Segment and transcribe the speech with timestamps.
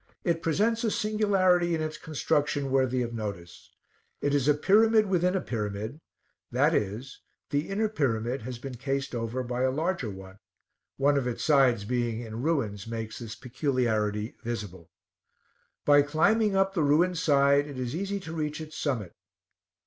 [0.23, 3.69] It presents a singularity in its construction worthy of notice.
[4.19, 5.99] It is a pyramid within a pyramid;
[6.51, 7.03] i.e.
[7.51, 10.39] the inner pyramid has been cased over by a larger one;
[10.97, 14.89] one of its sides being in ruins makes this peculiarity visible.
[15.85, 19.13] By climbing up the ruined side, it is easy to reach its summit.